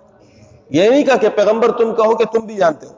یہ 0.70 0.88
نہیں 0.88 1.02
کہا 1.02 1.16
کہ 1.16 1.28
پیغمبر 1.28 1.70
تم 1.72 1.94
کہو 1.94 2.16
کہ 2.16 2.24
تم 2.24 2.40
بھی 2.40 2.54
جانتے 2.54 2.86
ہو۔ 2.86 2.92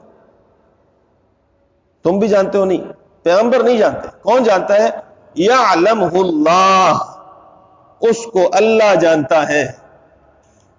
تم 2.03 2.19
بھی 2.19 2.27
جانتے 2.27 2.57
ہو 2.57 2.65
نہیں 2.65 2.77
پیغمبر 3.23 3.63
نہیں 3.63 3.77
جانتے۔ 3.77 4.07
کون 4.21 4.43
جانتا 4.43 4.73
ہے؟ 4.73 4.89
یا 5.35 5.71
اللہ۔ 5.71 6.97
اس 8.01 8.25
کو 8.33 8.49
اللہ 8.53 8.95
جانتا 8.95 9.47
ہے۔ 9.47 9.71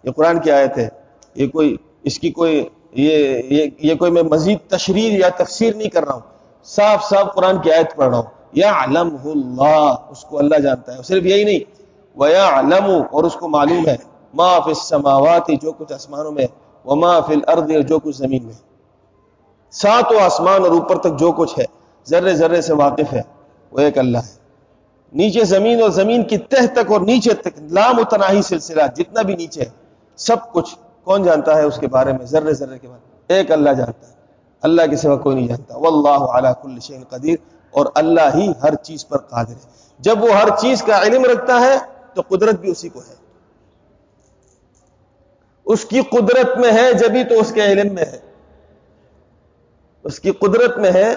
یہ 0.03 0.11
قرآن 0.11 0.39
کی 0.39 0.51
آیت 0.51 0.79
ہے۔ 0.79 0.89
یہ 1.35 1.47
کوئی 1.47 1.77
اس 2.03 2.19
کی 2.19 2.31
کوئی 2.31 2.69
یہ 2.93 3.43
یہ, 3.51 3.67
یہ 3.79 3.95
کوئی 3.95 4.11
میں 4.11 4.23
مزید 4.23 4.59
تشریح 4.71 5.19
یا 5.19 5.29
تفسیر 5.29 5.75
نہیں 5.75 5.89
کر 5.89 6.05
رہا 6.05 6.15
ہوں۔ 6.15 6.34
صاف 6.65 7.05
صاف 7.05 7.35
قرآن 7.35 7.61
کی 7.61 7.73
آیت 7.73 7.97
پڑھ 7.97 8.09
رہا 8.09 8.17
ہوں 8.17 8.31
یا 8.53 8.73
علم 8.85 9.17
اللہ، 9.25 9.95
اس 10.11 10.25
کو 10.25 10.39
اللہ 10.39 10.57
جانتا 10.57 10.97
ہے، 10.97 11.03
صرف 11.03 11.25
یہی 11.25 11.45
نہیں۔ 11.45 11.59
وہ 12.17 12.29
یا 12.29 12.61
علم 12.61 13.03
اور 13.13 13.25
اس 13.25 13.35
کو 13.35 13.49
معلوم 13.49 13.87
ہے۔ 13.87 13.97
معاف 14.35 14.63
السماوات، 14.67 15.49
جو 15.63 15.73
کچھ 15.73 15.93
آسمانوں 15.93 16.33
میں 16.33 16.47
وما 16.85 17.21
فی 17.21 17.35
الارض، 17.35 17.89
جو 17.89 17.99
کچھ 17.99 18.17
زمین 18.17 18.45
میں 18.45 18.53
ساتوں 19.71 20.21
آسمان 20.21 20.63
اور 20.63 20.71
اوپر 20.71 20.99
تک 20.99 21.19
جو 21.19 21.33
کچھ 21.33 21.59
ہے، 21.59 21.65
ذرے 22.07 22.35
ذرے 22.35 22.61
سے 22.61 22.75
واقف 22.75 23.13
ہے۔ 23.13 23.23
وہ 23.71 23.81
ایک 23.81 23.99
اللہ 23.99 24.19
ہے۔ 24.19 24.45
نیچے 25.13 25.45
زمین 25.45 25.83
اور 25.83 25.91
زمین 25.91 26.23
کی 26.23 26.39
تہ 26.39 26.67
تک 26.73 26.93
اور 26.93 27.01
نیچے 27.01 27.35
تک 27.35 27.63
لامتناہی 27.71 28.43
سلسلہ، 28.43 28.83
جتنا 28.97 29.23
بھی 29.23 29.37
نیچے 29.37 29.61
ہے، 29.61 29.71
سب 30.17 30.53
کچھ 30.53 30.75
کون 31.05 31.23
جانتا 31.23 31.57
ہے 31.57 31.63
اس 31.63 31.79
کے 31.79 31.87
بارے 31.87 32.13
میں؟ 32.13 32.27
ذرے 32.27 32.55
ذرے 32.55 32.79
کے 32.79 32.89
بارے 32.89 33.01
میں۔ 33.05 33.39
ایک 33.39 33.53
اللہ 33.53 33.71
جانتا 33.71 34.09
ہے۔ 34.09 34.14
اللہ 34.65 34.83
کے 34.91 34.97
سوا 34.97 35.17
کوئی 35.17 35.37
نہیں 35.37 35.49
جانتا۔ 35.49 35.77
واللہ 35.77 36.25
علی 36.33 36.49
کل 36.63 36.81
شیء 36.81 36.99
قدیر۔ 37.09 37.37
اور 37.71 37.87
اللہ 37.95 38.35
ہی 38.35 38.53
ہر 38.63 38.75
چیز 38.75 39.09
پر 39.09 39.19
قادر 39.19 39.51
ہے۔ 39.51 39.71
جب 39.99 40.25
وہ 40.25 40.31
ہر 40.31 40.49
چیز 40.59 40.83
کا 40.83 41.03
علم 41.03 41.25
رکھتا 41.25 41.61
ہے، 41.61 41.79
تو 42.15 42.23
قدرت 42.29 42.55
بھی 42.55 42.71
اسی 42.71 42.89
کو 42.89 42.99
ہے۔ 42.99 43.15
اس 45.67 45.85
کی 45.85 46.01
قدرت 46.01 46.59
میں 46.59 46.73
ہے 46.73 46.93
جبھی 46.93 47.25
تو 47.25 47.41
اس 47.41 47.53
کے 47.53 47.63
علم 47.63 47.95
میں 47.95 48.05
ہے۔ 48.05 48.21
اس 50.05 50.21
کی 50.21 50.31
قدرت 50.31 50.79
میں 50.79 50.93
ہے 50.93 51.15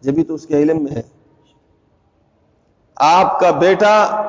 جبھی 0.00 0.24
تو 0.24 0.34
اس 0.34 0.46
کے 0.46 0.56
علم 0.56 0.84
میں 0.84 0.92
ہے۔ 0.92 1.02
آپ 2.96 3.40
کا 3.40 3.50
بیٹا 3.50 4.22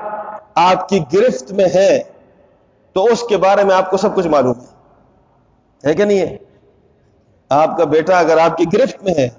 آپ 0.56 0.90
کی 0.90 1.00
گرفت 1.14 1.52
میں 1.52 1.68
ہے، 1.76 2.04
تو 2.94 3.06
اس 3.06 3.24
کے 3.24 3.38
بارے 3.38 3.64
میں 3.64 3.76
آپ 3.76 3.92
کو 3.92 3.98
سب 3.98 4.16
کچھ 4.16 4.28
معلوم 4.28 4.60
ہے۔ 5.86 5.94
کہ 5.94 6.06
نہیں 6.06 6.20
ہے؟ 6.20 6.38
آپ 7.50 7.78
کا 7.78 7.84
بیٹا 7.84 8.20
اگر 8.20 8.38
آپ 8.38 8.58
کی 8.58 8.66
گرفت 8.74 9.04
میں 9.04 9.14
ہے، 9.18 9.30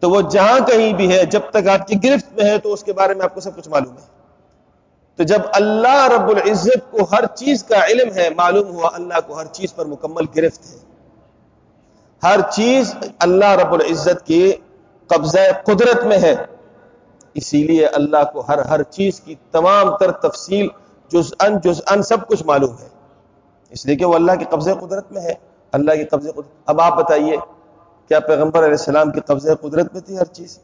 تو 0.00 0.10
وہ 0.10 0.20
جہاں 0.20 0.66
کہیں 0.66 0.92
بھی 0.92 1.12
ہے، 1.12 1.24
جب 1.24 1.40
تک 1.50 1.68
آپ 1.68 1.86
کی 1.86 1.94
گرفت 2.04 2.32
میں 2.32 2.50
ہے، 2.50 2.58
تو 2.58 2.72
اس 2.72 2.84
کے 2.84 2.92
بارے 2.92 3.14
میں 3.14 3.24
آپ 3.24 3.34
کو 3.34 3.40
سب 3.40 3.56
کچھ 3.56 3.68
معلوم 3.68 3.92
ہے۔ 3.92 4.20
تو 5.16 5.22
جب 5.22 5.38
اللہ 5.52 6.08
رب 6.16 6.28
العزت 6.28 6.90
کو 6.90 6.98
ہر 7.12 7.26
چیز 7.26 7.64
کا 7.64 7.86
علم 7.86 8.12
ہے، 8.14 8.28
معلوم 8.36 8.74
ہوا 8.74 8.90
اللہ 8.94 9.14
کو 9.26 9.40
ہر 9.40 9.46
چیز 9.46 9.74
پر 9.74 9.84
مکمل 9.84 10.24
گرفت 10.36 10.72
ہے۔ 10.72 10.78
ہر 12.22 12.40
چیز 12.52 12.94
اللہ 13.18 13.50
رب 13.50 13.72
العزت 13.72 14.26
کی 14.26 14.52
قبضہ 15.06 15.38
قدرت 15.64 16.04
میں 16.04 16.18
ہے۔ 16.18 16.34
اسی 17.34 17.64
لیے 17.64 17.86
اللہ 17.86 18.30
کو 18.32 18.40
ہر 18.40 18.58
ہر 18.58 18.82
چیز 18.82 19.20
کی 19.20 19.34
تمام 19.50 19.96
تر 19.96 20.12
تفصیل 20.12 20.68
جز 21.08 21.34
ان 21.40 21.58
جز 21.64 21.80
ان 21.90 22.02
سب 22.02 22.28
کچھ 22.28 22.42
معلوم 22.42 22.74
ہے۔ 22.82 22.88
اس 23.70 23.86
لیے 23.86 23.96
کہ 23.96 24.04
وہ 24.04 24.14
اللہ 24.14 24.32
کی 24.38 24.44
قبضہ 24.50 24.70
قدرت 24.70 25.12
میں 25.12 25.22
ہے۔ 25.22 25.34
اللہ 25.72 25.92
کی 25.92 26.04
قبضہ 26.04 26.30
قدرت 26.30 26.44
اب 26.66 26.80
آپ 26.80 26.96
بتائیے، 26.96 27.36
کیا 28.08 28.20
پیغمبر 28.20 28.58
علیہ 28.58 28.70
السلام 28.70 29.10
کی 29.10 29.20
قبضہ 29.20 29.50
قدرت 29.60 29.92
میں 29.92 30.00
تھی 30.00 30.18
ہر 30.18 30.24
چیز؟ 30.24 30.58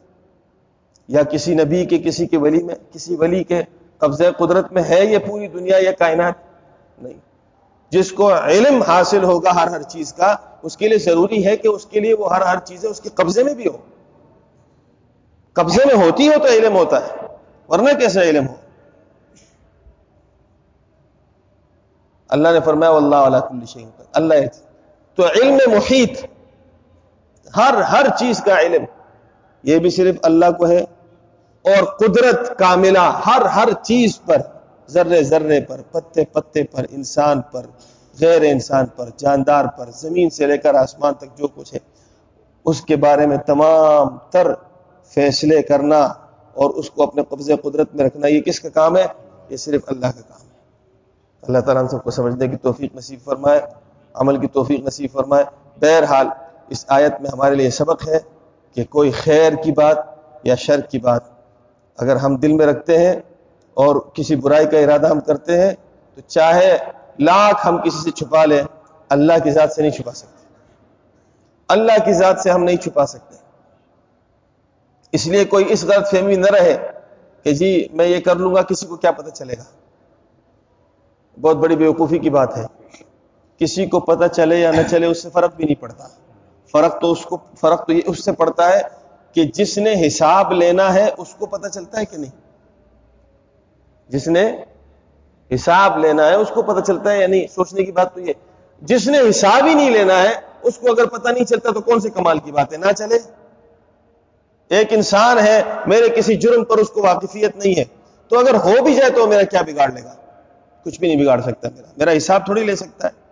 یا 1.08 1.22
کسی 1.22 1.54
نبی 1.54 1.84
کے، 1.84 1.98
کسی 1.98 2.26
کے 2.26 2.36
ولی 2.36 2.62
میں، 2.62 2.74
کسی 2.92 3.16
ولی 3.16 3.44
کے 3.44 3.62
قبضہ 3.98 4.24
قدرت 4.38 4.72
میں 4.72 4.82
ہے 4.82 5.04
یہ 5.06 5.18
پوری 5.18 5.48
دنیا 5.48 5.76
یا 5.80 5.92
کائنات؟ 5.92 6.34
نہیں۔ 7.02 7.18
جس 7.90 8.12
کو 8.12 8.34
علم 8.34 8.82
حاصل 8.82 9.24
ہوگا 9.24 9.54
ہر 9.54 9.66
ہر 9.66 9.82
چیز 9.82 10.12
کا، 10.12 10.36
اس 10.62 10.76
کے 10.76 10.88
لیے 10.88 10.98
ضروری 10.98 11.46
ہے 11.46 11.56
کہ 11.56 11.68
اس 11.68 11.86
کے 11.86 12.00
لیے 12.00 12.14
وہ 12.14 12.34
ہر 12.34 12.40
ہر 12.40 12.58
چیز 12.58 12.84
اس 12.84 13.00
کے 13.00 13.08
قبضے 13.14 13.42
میں 13.42 13.54
بھی 13.54 13.66
ہو 13.66 13.76
قبضے 15.52 15.82
میں 15.86 16.04
ہوتی 16.04 16.28
ہو 16.28 16.32
تو 16.42 16.48
علم 16.48 16.76
ہوتا 16.76 17.06
ہے، 17.06 17.26
ورنہ 17.68 17.98
کیسے 17.98 18.20
علم 18.20 18.46
ہو؟ 18.46 18.54
اللہ 22.28 22.48
نے 22.48 22.60
فرمایا 22.60 22.92
اللہ 22.92 23.16
علیہ 23.16 23.86
اللہ 24.12 24.34
تو 25.18 25.26
علم 25.26 25.58
محیط، 25.66 26.24
ہر 27.56 27.74
ہر 27.82 28.06
چیز 28.18 28.40
کا 28.40 28.60
علم، 28.60 28.84
یہ 29.64 29.78
بھی 29.78 29.90
صرف 29.90 30.16
اللہ 30.22 30.50
کو 30.58 30.68
ہے، 30.68 30.84
اور 31.64 31.84
قدرت 31.98 32.58
کاملہ 32.58 33.04
ہر 33.26 33.44
ہر 33.44 33.68
چیز 33.82 34.18
پر، 34.20 34.42
ذرے 34.88 35.22
ذرے 35.22 35.60
پر، 35.60 35.80
پتے 35.82 36.24
پتے 36.24 36.64
پر، 36.64 36.84
انسان 36.90 37.40
پر، 37.40 37.66
غیر 38.18 38.42
انسان 38.42 38.86
پر، 38.86 39.08
جاندار 39.16 39.64
پر، 39.64 39.90
زمین 39.90 40.30
سے 40.30 40.46
لے 40.46 40.58
کر 40.58 40.74
آسمان 40.74 41.14
تک 41.14 41.38
جو 41.38 41.48
کچھ 41.48 41.74
ہے، 41.74 41.78
اس 42.64 42.80
کے 42.80 42.96
بارے 42.96 43.26
میں 43.26 43.36
تمام 43.36 44.16
تر 44.30 44.52
فیصلے 45.12 45.62
کرنا 45.62 45.98
اور 46.56 46.70
اس 46.70 46.90
کو 46.90 47.02
اپنے 47.02 47.22
قبضے 47.28 47.56
قدرت 47.56 47.94
میں 47.94 48.04
رکھنا، 48.04 48.26
یہ 48.26 48.40
کس 48.40 48.60
کا 48.60 48.68
کام 48.68 48.96
ہے؟ 48.96 49.06
یہ 49.48 49.56
صرف 49.56 49.82
اللہ 49.86 50.06
کا 50.06 50.20
کام 50.20 50.40
ہے۔ 50.40 50.54
اللہ 51.42 51.58
تعالیٰ 51.58 51.82
ہم 51.82 51.88
سب 51.88 52.02
کو 52.04 52.10
سمجھنے 52.10 52.48
کی 52.48 52.56
توفیق 52.56 52.96
نصیب 52.96 53.18
فرمائے۔ 53.24 53.60
عمل 54.16 54.40
کی 54.40 54.46
توفیق 54.46 54.80
نصیب 54.80 55.10
فرمائے۔ 55.12 55.44
بہرحال، 55.80 56.26
اس 56.68 56.84
آیت 56.88 57.20
میں 57.20 57.30
ہمارے 57.30 57.54
لیے 57.54 57.70
سبق 57.70 58.08
ہے 58.08 58.18
کہ 58.74 58.84
کوئی 58.84 59.10
خیر 59.10 59.52
کی 59.52 59.72
بات 59.72 59.96
یا 60.42 60.54
شر 60.54 60.80
کی 60.80 60.98
بات۔ 60.98 61.20
اگر 61.96 62.16
ہم 62.16 62.36
دل 62.36 62.52
میں 62.52 62.66
رکھتے 62.66 62.98
ہیں 62.98 63.16
اور 63.74 63.96
کسی 63.96 64.36
برائی 64.36 64.66
کا 64.66 64.78
ارادہ 64.78 65.08
ہم 65.08 65.20
کرتے 65.20 65.60
ہیں، 65.60 65.72
تو 66.14 66.20
چاہے 66.20 66.78
لاکھ 67.18 67.66
ہم 67.66 67.82
کسی 67.82 68.04
سے 68.04 68.10
چھپا 68.10 68.44
لیں، 68.44 68.62
اللہ 69.08 69.32
کی 69.44 69.50
ذات 69.50 69.72
سے 69.72 69.82
نہیں 69.82 69.90
چھپا 69.90 70.12
سکتے۔ 70.12 70.46
اللہ 71.68 72.04
کی 72.04 72.12
ذات 72.12 72.40
سے 72.40 72.50
ہم 72.50 72.64
نہیں 72.64 72.76
چھپا 72.76 73.06
سکتے۔ 73.06 73.36
اس 75.12 75.26
لیے 75.26 75.44
کوئی 75.44 75.64
اس 75.68 75.84
غلط 75.84 76.10
فہمی 76.10 76.36
نہ 76.36 76.46
رہے 76.46 76.76
کہ 77.42 77.52
جی 77.52 77.88
میں 77.92 78.06
یہ 78.06 78.20
کر 78.20 78.36
لوں 78.36 78.54
گا، 78.54 78.62
کسی 78.62 78.86
کو 78.86 78.96
کیا 78.96 79.10
پتہ 79.10 79.30
چلے 79.30 79.54
گا۔ 79.58 79.64
بہت 81.40 81.56
بڑی 81.56 81.76
بیوقوفی 81.76 82.18
کی 82.18 82.30
بات 82.30 82.56
ہے۔ 82.56 82.66
کسی 83.58 83.86
کو 83.86 84.00
پتہ 84.00 84.24
چلے 84.26 84.60
یا 84.60 84.70
نہ 84.70 84.82
چلے، 84.90 85.06
اس 85.06 85.22
سے 85.22 85.30
فرق 85.32 85.54
بھی 85.56 85.64
نہیں 85.64 85.80
پڑتا۔ 85.80 86.08
فرق 86.72 87.00
تو 87.00 87.12
اس 87.12 87.26
کو، 87.26 87.38
فرق 87.60 87.86
تو 87.86 87.92
یہ 87.92 88.00
اس 88.06 88.24
سے 88.24 88.32
پڑتا 88.32 88.72
ہے 88.72 88.80
کہ 89.32 89.44
جس 89.44 89.78
نے 89.78 90.06
حساب 90.06 90.52
لینا 90.52 90.94
ہے، 90.94 91.10
اس 91.18 91.34
کو 91.34 91.46
پتہ 91.46 91.68
چلتا 91.68 92.00
ہے 92.00 92.04
کہ 92.04 92.16
نہیں۔ 92.16 92.30
جس 94.08 94.28
نے 94.28 94.56
حساب 95.54 95.98
لینا 95.98 96.26
ہے، 96.26 96.34
اس 96.34 96.48
کو 96.54 96.62
پتہ 96.62 96.80
چلتا 96.80 97.12
ہے 97.12 97.20
یا 97.20 97.26
نہیں 97.26 97.46
سوچنے 97.54 97.84
کی 97.84 97.92
بات 97.92 98.14
تو 98.14 98.20
یہ۔ 98.20 98.32
جس 98.82 99.08
نے 99.08 99.18
حساب 99.30 99.66
ہی 99.66 99.74
نہیں 99.74 99.90
لینا 99.90 100.22
ہے، 100.22 100.32
اس 100.62 100.76
کو 100.76 100.92
اگر 100.92 101.06
پتہ 101.06 101.28
نہیں 101.28 101.44
چلتا 101.44 101.70
تو 101.70 101.80
کون 101.80 102.00
سے 102.00 102.10
کمال 102.10 102.38
کی 102.38 102.52
بات 102.52 102.72
ہے 102.72 102.78
نہ 102.78 102.92
چلے۔ 102.92 103.18
ایک 104.68 104.86
انسان 104.90 105.38
ہے، 105.38 105.62
میرے 105.86 106.08
کسی 106.08 106.36
جرم 106.36 106.64
پر 106.64 106.78
اس 106.78 106.90
کو 106.90 107.02
واقفیت 107.02 107.56
نہیں 107.56 107.78
ہے۔ 107.78 107.84
تو 108.28 108.38
اگر 108.38 108.54
ہو 108.54 108.84
بھی 108.84 108.94
جائے 108.94 109.10
تو 109.10 109.26
میرا 109.26 109.42
کیا 109.42 109.62
بگاڑ 109.62 109.92
لے 109.92 110.04
گا؟ 110.04 110.14
کچھ 110.84 111.00
بھی 111.00 111.08
نہیں 111.08 111.24
بگاڑ 111.24 111.40
سکتا 111.40 111.68
میرا۔ 111.74 111.86
میرا 111.96 112.16
حساب 112.16 112.44
تھوڑی 112.44 112.64
لے 112.64 112.76
سکتا 112.76 113.08
ہے۔ 113.08 113.25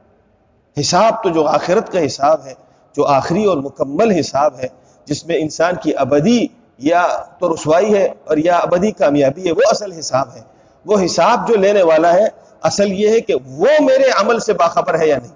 حساب 0.80 1.22
تو 1.22 1.28
جو 1.28 1.46
آخرت 1.46 1.92
کا 1.92 2.06
حساب 2.06 2.44
ہے، 2.44 2.54
جو 2.96 3.06
آخری 3.06 3.44
اور 3.44 3.56
مکمل 3.56 4.10
حساب 4.10 4.58
ہے، 4.58 4.66
جس 5.04 5.26
میں 5.26 5.36
انسان 5.36 5.74
کی 5.82 5.96
ابدی 5.96 6.46
یا 6.78 7.06
تو 7.38 7.54
رسوائی 7.54 7.94
ہے 7.94 8.08
اور 8.24 8.36
یا 8.36 8.56
ابدی 8.56 8.90
کامیابی 8.90 9.46
ہے، 9.46 9.52
وہ 9.52 9.60
اصل 9.70 9.92
حساب 9.92 10.28
ہے۔ 10.36 10.40
وہ 10.86 11.04
حساب 11.04 11.48
جو 11.48 11.56
لینے 11.56 11.82
والا 11.82 12.14
ہے، 12.14 12.24
اصل 12.62 12.92
یہ 12.92 13.08
ہے 13.08 13.20
کہ 13.20 13.34
وہ 13.46 13.66
میرے 13.80 14.04
عمل 14.20 14.38
سے 14.38 14.52
باخبر 14.52 14.98
ہے 14.98 15.08
یا 15.08 15.18
نہیں۔ 15.22 15.34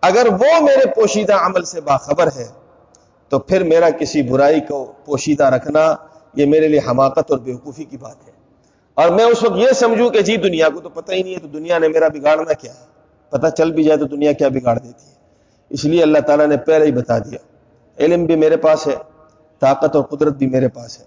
اگر 0.00 0.26
وہ 0.32 0.60
میرے 0.60 0.86
پوشیدہ 0.86 1.34
عمل 1.34 1.64
سے 1.64 1.80
باخبر 1.80 2.28
ہے، 2.36 2.48
تو 3.28 3.38
پھر 3.38 3.64
میرا 3.64 3.90
کسی 3.90 4.22
برائی 4.22 4.60
کو 4.60 4.92
پوشیدہ 5.04 5.44
رکھنا، 5.44 5.96
یہ 6.34 6.46
میرے 6.46 6.68
لیے 6.68 6.80
حماقت 6.88 7.30
اور 7.30 7.38
بیوقوفی 7.38 7.84
کی 7.84 7.96
بات 7.96 8.26
ہے۔ 8.26 8.32
اور 8.94 9.08
میں 9.08 9.24
اس 9.24 9.42
وقت 9.42 9.56
یہ 9.56 9.72
سمجھوں 9.72 10.10
کہ 10.10 10.22
جی 10.22 10.36
دنیا 10.36 10.68
کو 10.68 10.80
تو 10.80 10.88
پتہ 10.88 11.12
ہی 11.12 11.22
نہیں 11.22 11.34
ہے، 11.34 11.38
تو 11.38 11.46
دنیا 11.46 11.78
نے 11.78 11.88
میرا 11.88 12.08
بگاڑنا 12.08 12.52
کیا 12.52 12.72
ہے؟ 12.72 12.99
پتہ 13.30 13.46
چل 13.46 13.72
بھی 13.72 13.84
جائے 13.84 13.98
تو 13.98 14.04
دنیا 14.04 14.32
کیا 14.32 14.48
بگاڑ 14.48 14.78
دیتی 14.78 15.06
ہے۔ 15.06 15.14
اس 15.70 15.84
لیے 15.84 16.02
اللہ 16.02 16.18
تعالیٰ 16.18 16.46
نے 16.46 16.56
پہلے 16.56 16.86
ہی 16.86 16.92
بتا 16.92 17.18
دیا، 17.18 17.38
علم 17.98 18.24
بھی 18.24 18.36
میرے 18.36 18.56
پاس 18.56 18.86
ہے، 18.86 18.94
طاقت 19.60 19.96
اور 19.96 20.04
قدرت 20.04 20.32
بھی 20.32 20.46
میرے 20.46 20.68
پاس 20.68 21.00
ہے۔ 21.00 21.04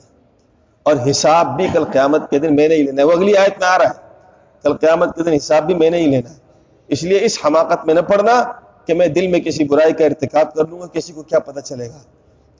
اور 0.83 0.93
حساب 1.11 1.55
بھی 1.55 1.67
کل 1.73 1.83
قیامت 1.83 2.29
کے 2.29 2.39
دن 2.39 2.55
میں 2.55 2.67
نے 2.67 2.75
ہی 2.75 2.83
لینا 2.83 3.01
ہے۔ 3.01 3.07
وہ 3.07 3.11
اگلی 3.11 3.37
آیت 3.37 3.59
میں 3.59 3.67
آ 3.67 3.77
رہا 3.77 3.85
ہے، 3.85 4.07
کل 4.63 4.73
قیامت 4.73 5.15
کے 5.15 5.23
دن 5.23 5.33
حساب 5.33 5.63
بھی 5.63 5.73
میں 5.73 5.89
نے 5.89 5.97
ہی 5.97 6.07
لینا 6.07 6.29
ہے۔ 6.29 6.35
اس 6.87 7.03
لیے 7.03 7.19
اس 7.21 7.39
حماقت 7.45 7.85
میں 7.85 7.93
نہ 7.93 7.99
پڑنا 7.99 8.51
کہ 8.85 8.93
میں 8.93 9.07
دل 9.07 9.27
میں 9.27 9.39
کسی 9.39 9.63
برائی 9.63 9.93
کا 9.93 10.05
ارتکاب 10.05 10.53
کر 10.53 10.67
لوں 10.67 10.79
گا، 10.79 10.87
کسی 10.87 11.13
کو 11.13 11.21
کیا 11.21 11.39
پتہ 11.39 11.59
چلے 11.59 11.87
گا۔ 11.87 11.99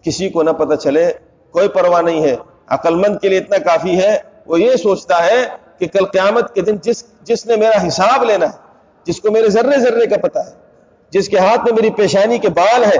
کسی 0.01 0.29
کو 0.29 0.43
نہ 0.43 0.49
پتہ 0.49 0.75
چلے، 0.75 1.11
کوئی 1.51 1.67
پرواہ 1.67 2.01
نہیں 2.01 2.23
ہے۔ 2.23 2.35
عقل 2.67 2.95
مند 2.95 3.19
کے 3.21 3.29
لیے 3.29 3.37
اتنا 3.37 3.57
کافی 3.57 3.97
ہے، 3.97 4.17
وہ 4.45 4.61
یہ 4.61 4.75
سوچتا 4.75 5.25
ہے 5.25 5.45
کہ 5.79 5.87
کل 5.87 6.05
قیامت 6.05 6.55
کے 6.55 6.61
دن 6.61 6.75
جس 6.81 7.03
جس 7.23 7.45
نے 7.45 7.55
میرا 7.55 7.87
حساب 7.87 8.23
لینا 8.23 8.45
ہے 8.45 8.72
جس 9.03 9.21
کو 9.21 9.31
میرے 9.31 9.49
ذرے 9.49 9.79
ذرے 9.79 10.07
کا 10.07 10.17
پتا 10.17 10.45
ہے، 10.45 10.51
جس 11.09 11.29
کے 11.29 11.39
ہاتھ 11.39 11.61
میں 11.61 11.73
میری 11.73 11.89
پیشانی 11.89 12.37
کے 12.37 12.49
بال 12.49 12.83
ہے 12.83 12.97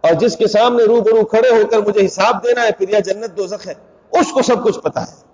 اور 0.00 0.14
جس 0.14 0.36
کے 0.36 0.46
سامنے 0.46 0.84
رو 0.84 1.00
برو 1.00 1.24
کھڑے 1.24 1.48
ہو 1.48 1.66
کر 1.70 1.78
مجھے 1.78 2.06
حساب 2.06 2.44
دینا 2.44 2.62
ہے، 2.62 2.70
پھر 2.78 2.88
یا 2.88 2.98
جنت 2.98 3.36
دو 3.36 3.44
ہے۔ 3.66 3.74
اس 4.12 4.32
کو 4.32 4.42
سب 4.42 4.64
کچھ 4.64 4.78
پتا 4.78 5.00
ہے۔ 5.00 5.30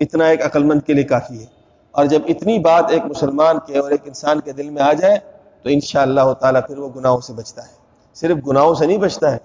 اتنا 0.00 0.24
ایک 0.26 0.46
عقل 0.46 0.64
مند 0.64 0.80
کے 0.86 0.92
لیے 0.92 1.04
کافی 1.04 1.40
ہے۔ 1.40 1.46
اور 1.90 2.04
جب 2.04 2.20
اتنی 2.28 2.58
بات 2.58 2.84
ایک 2.90 3.02
مسلمان 3.04 3.56
کے 3.66 3.78
اور 3.78 3.90
ایک 3.90 4.00
انسان 4.04 4.40
کے 4.40 4.52
دل 4.52 4.70
میں 4.70 4.82
آ 4.82 4.92
جائے، 4.92 5.18
تو 5.62 5.68
ان 5.68 5.80
شاء 5.80 6.02
اللہ 6.02 6.32
تعالیٰ 6.40 6.60
پھر 6.66 6.78
وہ 6.78 6.88
گناہوں 6.96 7.20
سے 7.20 7.32
بچتا 7.32 7.62
ہے۔ 7.62 7.72
صرف 8.14 8.36
گناہوں 8.48 8.74
سے 8.74 8.86
نہیں 8.86 8.96
بچتا 8.96 9.32
ہے، 9.32 9.38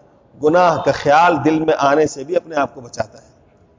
گناہ 0.44 0.82
کا 0.82 0.92
خیال 0.92 1.46
دل 1.46 1.60
میں 1.60 1.74
آنے 1.78 2.08
سے 2.08 2.24
بھی 2.24 2.36
اپنے 2.36 2.56
آپ 2.56 2.76
کو 2.76 2.82
بچاتا 2.82 3.18
ہے۔ 3.18 3.28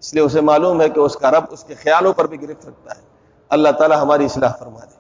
اس 0.01 0.15
لیے 0.15 0.23
اسے 0.23 0.41
معلوم 0.41 0.81
ہے 0.81 0.89
کہ 0.89 1.01
اس 1.01 1.17
کا 1.17 1.31
رب 1.31 1.45
اس 1.51 1.65
کے 1.65 1.75
خیالوں 1.75 2.13
پر 2.13 2.27
بھی 2.27 2.43
گرفت 2.43 2.67
رکھتا 2.67 2.93
ہے۔ 2.97 3.03
اللہ 3.49 3.69
تعالیٰ 3.69 4.03
ہماری 4.03 4.25
اصلاح 4.25 4.53
فرما 4.59 4.81
دے۔ 4.81 4.96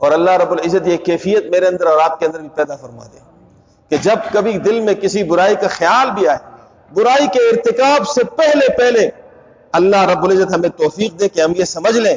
اور 0.00 0.12
اللہ 0.12 0.36
رب 0.36 0.50
العزت 0.52 0.86
یہ 0.88 0.96
کیفیت 0.96 1.44
میرے 1.50 1.66
اندر 1.66 1.86
اور 1.86 2.00
آپ 2.00 2.18
کے 2.20 2.26
اندر 2.26 2.40
بھی 2.40 2.48
پیدا 2.54 2.76
فرما 2.76 3.04
دے 3.04 3.18
کہ 3.90 3.96
جب 4.02 4.32
کبھی 4.32 4.58
دل 4.58 4.80
میں 4.80 4.94
کسی 4.94 5.22
برائی 5.24 5.54
کا 5.54 5.68
خیال 5.68 6.10
بھی 6.10 6.28
آئے، 6.28 6.38
برائی 6.94 7.26
کے 7.26 7.48
ارتکاب 7.48 8.08
سے 8.08 8.24
پہلے 8.36 8.66
پہلے 8.78 9.08
اللہ 9.72 10.04
رب 10.10 10.24
العزت 10.24 10.54
ہمیں 10.54 10.68
توفیق 10.68 11.18
دے 11.20 11.28
کہ 11.28 11.40
ہم 11.40 11.52
یہ 11.56 11.64
سمجھ 11.64 11.96
لیں 11.96 12.16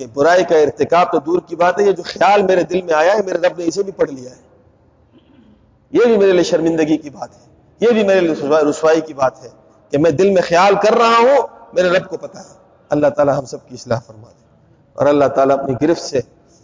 کہ 0.00 0.06
برائی 0.14 0.44
کا 0.44 0.58
ارتکاب 0.58 1.10
تو 1.12 1.18
دور 1.18 1.40
کی 1.46 1.56
بات 1.56 1.78
ہے، 1.80 1.84
یہ 1.84 1.92
جو 1.92 2.02
خیال 2.02 2.42
میرے 2.42 2.62
دل 2.62 2.82
میں 2.82 2.94
آیا 2.94 3.14
ہے، 3.14 3.22
میرے 3.26 3.38
رب 3.38 3.58
نے 3.58 3.64
اسے 3.64 3.82
بھی 3.82 3.92
پڑھ 3.92 4.10
لیا 4.10 4.30
ہے۔ 4.30 4.40
یہ 5.92 6.04
بھی 6.04 6.16
میرے 6.16 6.32
لیے 6.32 6.42
شرمندگی 6.42 6.96
کی 6.96 7.10
بات 7.10 7.30
ہے، 7.34 7.44
یہ 7.80 7.92
بھی 7.92 8.04
میرے 8.04 8.20
لیے 8.20 8.34
رسوائی 8.70 9.00
کی 9.00 9.14
بات 9.14 9.42
ہے 9.44 9.48
کہ 9.92 9.98
میں 9.98 10.10
دل 10.10 10.30
میں 10.30 10.42
خیال 10.42 10.74
کر 10.82 10.98
رہا 10.98 11.16
ہوں، 11.18 11.46
میرے 11.72 11.88
رب 11.88 12.08
کو 12.08 12.16
پتا 12.16 12.40
ہے۔ 12.40 12.54
اللہ 12.90 13.06
تعالیٰ 13.06 13.36
ہم 13.38 13.44
سب 13.44 13.68
کی 13.68 13.74
اصلاح 13.74 13.98
فرما 14.06 14.28
دے 14.28 14.44
اور 14.96 15.06
اللہ 15.06 15.28
تعالیٰ 15.34 15.58
اپنی 15.58 15.74
گرفت 15.82 16.02
سے 16.02 16.20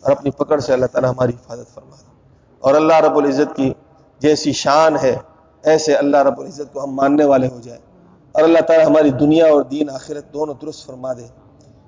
اور 0.06 0.16
اپنی 0.16 0.30
پکڑ 0.30 0.60
سے 0.60 0.72
اللہ 0.72 0.86
تعالیٰ 0.86 1.10
ہماری 1.10 1.32
حفاظت 1.32 1.74
فرما 1.74 1.96
دے۔ 1.96 2.10
اور 2.58 2.74
اللہ 2.74 2.94
رب 2.94 3.16
العزت 3.16 3.56
کی 3.56 3.74
جیسی 4.18 4.52
شان 4.52 4.96
ہے، 5.02 5.16
ایسے 5.62 5.94
اللہ 5.94 6.16
رب 6.16 6.40
العزت 6.40 6.72
کو 6.72 6.84
ہم 6.84 6.90
ماننے 6.90 7.24
والے 7.24 7.48
ہو 7.48 7.60
جائیں۔ 7.62 7.82
اور 8.32 8.42
اللہ 8.42 8.58
تعالیٰ 8.58 8.86
ہماری 8.86 9.10
دنیا 9.10 9.46
اور 9.46 9.62
دین 9.62 9.90
آخرت 9.90 10.32
دونوں 10.32 10.54
درست 10.62 10.86
فرما 10.86 11.12
دے۔ 11.12 11.26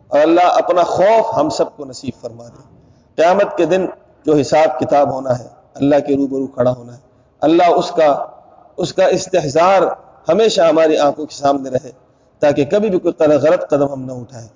اور 0.09 0.21
اللہ 0.21 0.41
اپنا 0.41 0.83
خوف 0.83 1.39
ہم 1.39 1.49
سب 1.49 1.77
کو 1.77 1.85
نصیب 1.85 2.21
فرما 2.21 2.47
دے۔ 2.47 2.77
قیامت 3.17 3.57
کے 3.57 3.65
دن 3.65 3.87
جو 4.25 4.37
حساب 4.37 4.81
کتاب 4.81 5.13
ہونا 5.13 5.39
ہے، 5.39 5.49
اللہ 5.75 5.97
کے 6.07 6.17
روبرو 6.17 6.47
کھڑا 6.47 6.71
ہونا 6.71 6.95
ہے۔ 6.95 6.99
اللہ 7.41 7.71
اس 7.77 7.91
کا 7.91 8.27
اس 8.77 8.93
کا 8.93 9.07
استحصار 9.07 9.83
ہمیشہ 10.29 10.61
ہماری 10.61 10.97
آنکھوں 10.99 11.27
کے 11.27 11.35
سامنے 11.35 11.71
رہے، 11.71 11.91
تاکہ 12.39 12.65
کبھی 12.65 12.91
بھی 12.91 12.99
کوئی 12.99 13.31
غلط 13.31 13.71
قدم 13.71 13.93
ہم 13.93 14.03
نہ 14.03 14.13
اٹھائیں۔ 14.13 14.49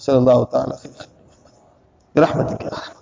صلی 0.00 0.16
اللہ 0.16 0.44
تعالیٰ 0.44 0.90
رحمت۔ 2.16 2.60
کیا 2.60 2.95